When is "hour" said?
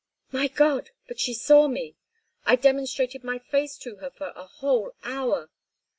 5.03-5.51